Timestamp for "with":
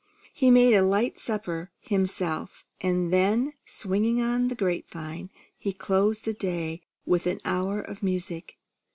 7.05-7.27